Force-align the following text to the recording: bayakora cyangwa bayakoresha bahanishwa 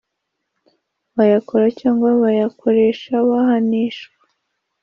bayakora 1.17 1.65
cyangwa 1.79 2.09
bayakoresha 2.21 3.13
bahanishwa 3.29 4.23